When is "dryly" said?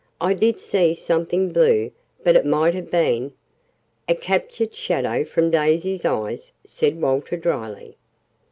7.37-7.97